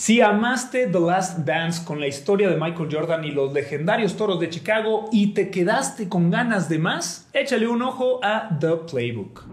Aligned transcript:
Si 0.00 0.20
amaste 0.20 0.86
The 0.86 1.00
Last 1.00 1.38
Dance 1.38 1.84
con 1.84 1.98
la 1.98 2.06
historia 2.06 2.48
de 2.48 2.56
Michael 2.56 2.88
Jordan 2.88 3.24
y 3.24 3.32
los 3.32 3.52
legendarios 3.52 4.16
toros 4.16 4.38
de 4.38 4.48
Chicago 4.48 5.08
y 5.10 5.34
te 5.34 5.50
quedaste 5.50 6.08
con 6.08 6.30
ganas 6.30 6.68
de 6.68 6.78
más, 6.78 7.26
échale 7.32 7.66
un 7.66 7.82
ojo 7.82 8.20
a 8.22 8.48
The 8.60 8.76
Playbook. 8.88 9.44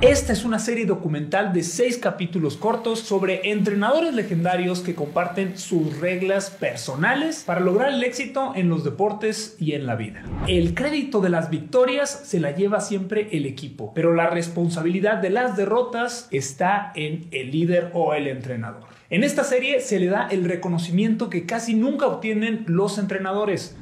Esta 0.00 0.32
es 0.32 0.44
una 0.44 0.58
serie 0.60 0.86
documental 0.86 1.52
de 1.52 1.64
seis 1.64 1.98
capítulos 1.98 2.56
cortos 2.56 3.00
sobre 3.00 3.50
entrenadores 3.50 4.14
legendarios 4.14 4.78
que 4.78 4.94
comparten 4.94 5.58
sus 5.58 5.98
reglas 5.98 6.50
personales 6.50 7.42
para 7.44 7.58
lograr 7.58 7.92
el 7.92 8.04
éxito 8.04 8.52
en 8.54 8.68
los 8.68 8.84
deportes 8.84 9.56
y 9.58 9.72
en 9.72 9.86
la 9.86 9.96
vida. 9.96 10.22
El 10.46 10.74
crédito 10.74 11.20
de 11.20 11.30
las 11.30 11.50
victorias 11.50 12.10
se 12.24 12.38
la 12.38 12.52
lleva 12.52 12.80
siempre 12.80 13.28
el 13.32 13.44
equipo, 13.44 13.92
pero 13.92 14.14
la 14.14 14.30
responsabilidad 14.30 15.16
de 15.16 15.30
las 15.30 15.56
derrotas 15.64 16.28
está 16.30 16.92
en 16.94 17.26
el 17.30 17.50
líder 17.50 17.90
o 17.94 18.12
el 18.12 18.28
entrenador. 18.28 18.82
En 19.08 19.24
esta 19.24 19.44
serie 19.44 19.80
se 19.80 19.98
le 19.98 20.06
da 20.06 20.28
el 20.30 20.44
reconocimiento 20.44 21.30
que 21.30 21.46
casi 21.46 21.74
nunca 21.74 22.06
obtienen 22.06 22.64
los 22.66 22.98
entrenadores. 22.98 23.76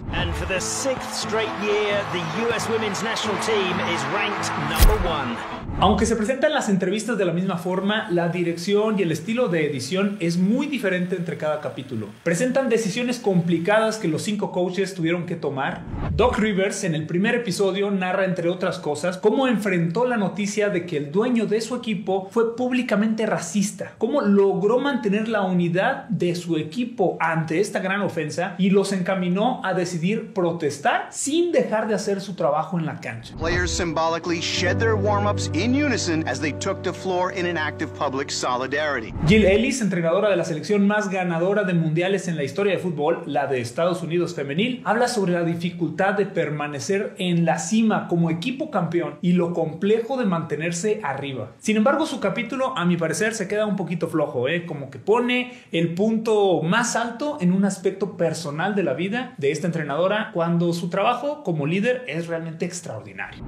Aunque 5.83 6.07
se 6.07 6.15
presentan 6.15 6.53
las 6.53 6.69
entrevistas 6.69 7.19
de 7.19 7.25
la 7.25 7.33
misma 7.33 7.59
forma, 7.59 8.09
la 8.09 8.29
dirección 8.29 9.01
y 9.01 9.03
el 9.03 9.11
estilo 9.11 9.49
de 9.49 9.69
edición 9.69 10.17
es 10.21 10.37
muy 10.37 10.69
diferente 10.69 11.17
entre 11.17 11.37
cada 11.37 11.61
capítulo. 11.61 12.07
Presentan 12.23 12.69
decisiones 12.69 13.19
complicadas 13.19 13.99
que 13.99 14.07
los 14.07 14.23
cinco 14.23 14.53
coaches 14.53 14.95
tuvieron 14.95 15.27
que 15.27 15.35
tomar. 15.35 15.83
Doc 16.15 16.39
Rivers 16.39 16.85
en 16.85 16.95
el 16.95 17.09
primer 17.09 17.35
episodio 17.35 17.91
narra, 17.91 18.27
entre 18.27 18.49
otras 18.49 18.79
cosas, 18.79 19.19
cómo 19.19 19.49
enfrentó 19.49 20.05
la 20.05 20.17
noticia 20.17 20.69
de 20.69 20.87
que 20.87 20.99
el 20.99 21.11
dueño 21.11 21.47
de 21.47 21.61
su 21.61 21.75
equipo 21.75 22.29
fue 22.31 22.55
públicamente 22.55 23.27
racista, 23.27 23.95
cómo 23.99 24.21
logró 24.21 24.79
mantener 24.79 25.27
la 25.27 25.43
unidad 25.43 26.05
de 26.11 26.37
su 26.37 26.59
equipo 26.59 27.17
ante 27.19 27.59
esta 27.59 27.81
gran 27.81 28.03
ofensa 28.03 28.55
y 28.56 28.71
los 28.71 28.93
encaminó 28.93 29.61
a 29.65 29.75
decidir 29.75 30.33
protestar 30.33 31.09
sin 31.11 31.51
dejar 31.51 31.89
de 31.89 31.97
hacer 31.97 32.21
su 32.21 32.34
trabajo 32.34 32.78
en 32.78 32.87
la 32.87 33.01
cancha. 33.01 33.34
Players 33.37 33.73
symbolically 33.73 34.39
shed 34.41 34.78
their 34.78 34.95
warm-ups 34.95 35.51
in 35.53 35.72
unison 35.75 36.27
as 36.27 36.41
they 36.41 36.53
took 36.53 36.83
the 36.83 36.92
floor 36.92 37.33
in 37.33 37.47
an 37.47 37.56
act 37.56 37.83
of 37.83 37.92
public 37.95 38.31
solidarity. 38.31 39.12
Jill 39.27 39.45
Ellis, 39.45 39.81
entrenadora 39.81 40.31
de 40.31 40.37
la 40.37 40.45
selección 40.45 40.87
más 40.87 41.09
ganadora 41.09 41.65
de 41.65 41.75
mundiales 41.75 42.28
en 42.28 42.37
la 42.37 42.45
historia 42.45 42.73
de 42.73 42.78
fútbol, 42.78 43.23
la 43.27 43.47
de 43.47 43.61
Estados 43.61 44.03
Unidos 44.03 44.34
femenil, 44.34 44.83
habla 44.84 45.09
sobre 45.09 45.33
la 45.33 45.45
dificultad 45.45 46.15
de 46.15 46.27
permanecer 46.27 47.15
en 47.19 47.45
la 47.45 47.59
cima 47.59 48.09
como 48.09 48.31
equipo 48.31 48.70
campeón 48.70 49.19
y 49.23 49.33
lo 49.33 49.53
complejo 49.53 50.17
de 50.17 50.25
mantenerse 50.25 51.00
arriba. 51.03 51.53
Sin 51.59 51.77
embargo, 51.77 52.06
su 52.06 52.20
capítulo, 52.20 52.77
a 52.77 52.84
mi 52.84 52.97
parecer, 52.97 53.34
se 53.34 53.48
queda 53.48 53.67
un 53.67 53.77
poquito 53.77 54.09
flojo, 54.09 54.48
¿eh? 54.48 54.67
como 54.67 54.91
que 54.91 54.98
pone 54.98 55.53
el 55.73 55.95
punto 55.95 56.62
más 56.62 56.97
alto 56.97 57.39
en 57.41 57.53
un 57.53 57.65
aspecto 57.65 58.17
personal 58.17 58.75
de 58.75 58.83
la 58.83 58.95
vida 58.95 59.34
de 59.39 59.50
esta 59.50 59.67
entrenadora 59.67 60.31
cuando 60.33 60.73
su 60.73 60.91
trabajo 60.91 61.43
como 61.43 61.67
líder 61.67 62.05
es 62.06 62.27
realmente 62.27 62.65
extraordinario. 62.65 63.45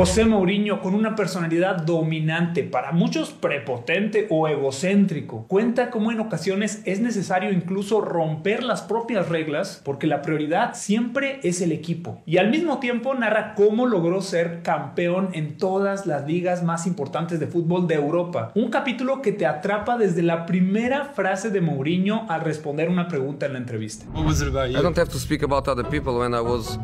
José 0.00 0.24
Mourinho, 0.24 0.80
con 0.80 0.94
una 0.94 1.14
personalidad 1.14 1.82
dominante, 1.82 2.62
para 2.62 2.92
muchos 2.92 3.32
prepotente 3.32 4.28
o 4.30 4.48
egocéntrico, 4.48 5.44
cuenta 5.46 5.90
cómo 5.90 6.10
en 6.10 6.20
ocasiones 6.20 6.80
es 6.86 7.00
necesario 7.00 7.52
incluso 7.52 8.00
romper 8.00 8.62
las 8.62 8.82
propias 8.82 9.28
reglas 9.28 9.82
porque 9.84 10.06
la 10.06 10.22
prioridad 10.22 10.74
siempre 10.74 11.40
es 11.42 11.60
el 11.60 11.72
equipo. 11.72 12.22
Y 12.24 12.38
al 12.38 12.50
mismo 12.50 12.78
tiempo 12.78 13.14
narra 13.14 13.54
cómo 13.54 13.86
logró 13.86 14.22
ser 14.22 14.62
campeón 14.62 15.30
en 15.32 15.58
todas 15.58 16.06
las 16.06 16.26
ligas 16.26 16.62
más 16.62 16.86
importantes 16.86 17.40
de 17.40 17.48
fútbol 17.48 17.86
de 17.86 17.96
Europa. 17.96 18.52
Un 18.54 18.70
capítulo 18.70 19.20
que 19.20 19.32
te 19.32 19.44
atrapa 19.44 19.98
desde 19.98 20.22
la 20.22 20.46
primera 20.46 21.06
frase 21.06 21.50
de 21.50 21.60
Mourinho 21.60 22.26
al 22.28 22.42
responder 22.42 22.88
una 22.88 23.08
pregunta 23.08 23.46
en 23.46 23.52
la 23.52 23.58
entrevista. 23.58 24.06
I 24.06 24.82
don't 24.82 24.96
have 24.96 25.10
to 25.10 25.18
speak 25.18 25.42
about 25.42 25.68
other 25.68 25.84
people 25.84 26.14
when 26.14 26.32
I 26.32 26.40
was 26.40 26.78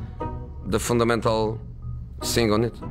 the 0.67 0.81
fundamental 0.81 1.61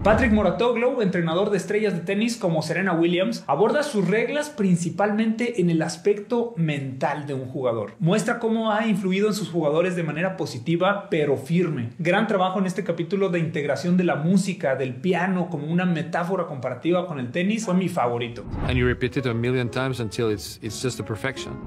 Patrick 0.04 0.32
Moratoglu, 0.32 1.02
entrenador 1.02 1.50
de 1.50 1.58
estrellas 1.58 1.94
de 1.94 2.02
tenis 2.02 2.38
como 2.38 2.62
Serena 2.62 2.94
Williams, 2.94 3.44
aborda 3.48 3.82
sus 3.82 4.08
reglas 4.08 4.50
principalmente 4.50 5.60
en 5.62 5.70
el 5.72 5.82
aspecto 5.82 6.54
mental 6.58 7.26
de 7.26 7.34
un 7.34 7.48
jugador. 7.48 7.94
Muestra 8.00 8.40
cómo 8.40 8.72
ha 8.72 8.88
influido 8.88 9.28
en 9.28 9.34
sus 9.34 9.50
jugadores 9.50 9.96
de 9.96 10.04
manera 10.04 10.38
positiva 10.38 11.08
pero 11.10 11.38
firme. 11.38 11.90
Gran 11.98 12.28
trabajo 12.28 12.60
en 12.60 12.68
este 12.68 12.84
capítulo 12.84 13.30
de 13.30 13.40
integración 13.40 13.98
de 13.98 14.04
la 14.04 14.16
música, 14.16 14.76
del 14.76 14.96
piano 14.96 15.50
como 15.50 15.68
una 15.68 15.86
metáfora 15.86 16.46
comparativa 16.46 17.08
con 17.08 17.20
el 17.20 17.32
tenis 17.32 17.66
fue 17.66 17.74
mi 17.74 17.90
favorito. 17.90 18.44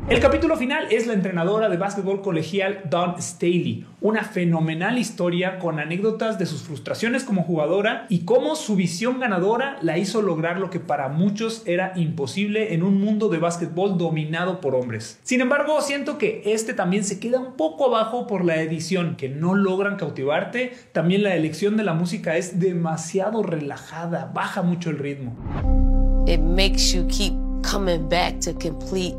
El 0.09 0.21
capítulo 0.21 0.57
final 0.57 0.87
es 0.91 1.07
la 1.07 1.15
entrenadora 1.15 1.69
de 1.69 1.77
básquetbol 1.77 2.23
colegial 2.23 2.83
Dawn 2.89 3.21
Staley, 3.21 3.85
una 4.01 4.23
fenomenal 4.23 4.97
historia 4.97 5.59
con 5.59 5.81
anécdotas 5.81 6.39
de 6.39 6.47
sus 6.47 6.63
frustraciones 6.63 7.25
como 7.25 7.48
jugadora 7.49 8.05
y 8.11 8.21
cómo 8.27 8.55
su 8.57 8.77
visión 8.77 9.19
ganadora 9.21 9.79
la 9.81 9.97
hizo 9.97 10.21
lograr 10.21 10.61
lo 10.61 10.69
que 10.69 10.81
para 10.81 11.09
muchos 11.09 11.63
era 11.65 11.95
imposible 11.97 12.75
en 12.75 12.83
un 12.83 13.01
mundo 13.01 13.31
de 13.31 13.39
básquetbol 13.39 13.97
dominado 13.97 14.61
por 14.61 14.75
hombres. 14.75 15.19
Sin 15.23 15.41
embargo, 15.41 15.81
siento 15.81 16.19
que 16.19 16.43
este 16.45 16.75
también 16.75 17.05
se 17.05 17.19
queda 17.19 17.41
un 17.41 17.55
poco 17.55 17.87
abajo 17.87 18.27
por 18.27 18.45
la 18.45 18.61
edición, 18.61 19.17
que 19.17 19.31
no 19.31 19.55
logran 19.55 19.97
cautivarte. 19.97 20.75
También 20.93 21.23
la 21.23 21.35
elección 21.35 21.79
de 21.79 21.85
la 21.85 21.95
música 21.95 22.37
es 22.37 22.61
demasiado 22.61 23.43
relajada, 23.43 24.31
baja 24.35 24.61
mucho 24.61 24.91
el 24.91 24.99
ritmo. 24.99 25.35
It 26.27 26.41
makes 26.41 26.93
you 26.93 27.07
keep 27.09 27.33
coming 27.63 28.11
back 28.11 28.39
to 28.41 28.53
complete 28.53 29.17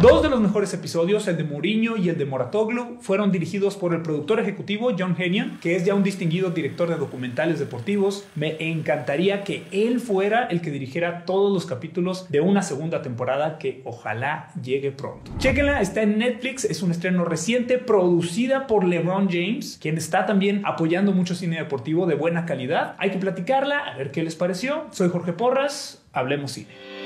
Dos 0.00 0.22
de 0.22 0.30
los 0.30 0.40
mejores 0.40 0.72
episodios, 0.72 1.26
el 1.28 1.36
de 1.36 1.44
Mourinho 1.44 1.96
y 1.96 2.08
el 2.08 2.16
de 2.16 2.24
Moratoglu, 2.24 2.98
fueron 3.00 3.32
dirigidos 3.32 3.76
por 3.76 3.92
el 3.92 4.02
productor 4.02 4.38
ejecutivo 4.40 4.92
John 4.96 5.16
Hennion, 5.18 5.58
que 5.60 5.76
es 5.76 5.84
ya 5.84 5.94
un 5.94 6.02
distinguido 6.02 6.50
director 6.50 6.88
de 6.88 6.96
documentales 6.96 7.58
deportivos. 7.58 8.24
Me 8.34 8.56
encantaría 8.70 9.42
que 9.42 9.64
él 9.72 10.00
fuera 10.00 10.44
el 10.44 10.60
que 10.60 10.70
dirigiera 10.70 11.24
todos 11.24 11.52
los 11.52 11.66
capítulos 11.66 12.30
de 12.30 12.40
una 12.40 12.62
segunda 12.62 13.02
temporada 13.02 13.58
que 13.58 13.82
ojalá 13.84 14.48
llegue 14.62 14.92
pronto. 14.92 15.32
Chequenla, 15.38 15.80
está 15.80 16.02
en 16.02 16.18
Netflix, 16.18 16.64
es 16.64 16.82
un 16.82 16.92
estreno 16.92 17.24
reciente 17.24 17.78
producida 17.78 18.66
por 18.66 18.84
LeBron 18.84 19.28
James, 19.28 19.78
quien 19.82 19.98
está 19.98 20.24
también 20.24 20.62
apoyando 20.64 21.12
mucho 21.12 21.34
cine 21.34 21.56
deportivo 21.56 22.06
de 22.06 22.14
buena 22.14 22.46
calidad. 22.46 22.94
Hay 22.98 23.10
que 23.10 23.18
platicarla, 23.18 23.78
a 23.80 23.96
ver 23.98 24.12
qué 24.12 24.22
les 24.22 24.36
pareció. 24.36 24.86
Soy 24.92 25.08
Jorge 25.08 25.32
Porras, 25.32 26.02
hablemos 26.12 26.52
cine. 26.52 26.99